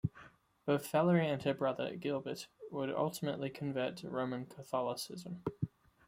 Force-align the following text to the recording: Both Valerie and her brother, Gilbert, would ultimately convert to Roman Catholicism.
Both 0.65 0.87
Valerie 0.89 1.29
and 1.29 1.43
her 1.43 1.53
brother, 1.53 1.95
Gilbert, 1.95 2.47
would 2.71 2.89
ultimately 2.89 3.51
convert 3.51 3.97
to 3.97 4.09
Roman 4.09 4.47
Catholicism. 4.47 5.43